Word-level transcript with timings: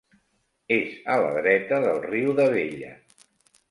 És 0.77 0.95
a 1.15 1.19
la 1.25 1.29
dreta 1.37 1.81
del 1.87 2.03
Riu 2.09 2.37
d'Abella. 2.43 2.95